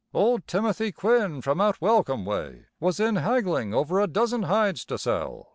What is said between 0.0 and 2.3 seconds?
"Old Timothy Quinn from out Welcombe